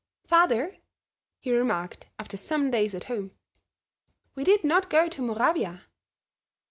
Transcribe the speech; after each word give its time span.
"Father," 0.25 0.77
he 1.41 1.51
remarked, 1.51 2.07
after 2.17 2.35
some 2.35 2.71
days 2.71 2.95
at 2.95 3.03
home, 3.03 3.33
"we 4.33 4.43
did 4.43 4.63
not 4.63 4.89
go 4.89 5.07
to 5.07 5.21
Moravia. 5.21 5.83